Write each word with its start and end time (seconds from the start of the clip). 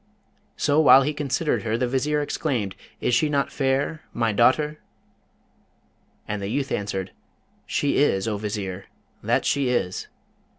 So, 0.57 0.79
while 0.79 1.03
he 1.03 1.13
considered 1.13 1.61
her, 1.61 1.77
the 1.77 1.87
Vizier 1.87 2.23
exclaimed, 2.23 2.75
'Is 3.01 3.13
she 3.13 3.29
not 3.29 3.51
fair 3.51 4.01
my 4.13 4.31
daughter?' 4.33 4.79
And 6.27 6.41
the 6.41 6.47
youth 6.49 6.71
answered, 6.71 7.11
'She 7.67 7.97
is, 7.97 8.27
O 8.27 8.37
Vizier, 8.37 8.85
that 9.21 9.45
she 9.45 9.69
is!' 9.69 10.07